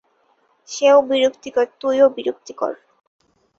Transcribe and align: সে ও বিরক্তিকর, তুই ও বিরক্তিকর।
সে 0.69 0.87
ও 0.93 0.99
বিরক্তিকর, 1.09 1.67
তুই 1.81 1.97
ও 2.01 2.07
বিরক্তিকর। 2.09 2.73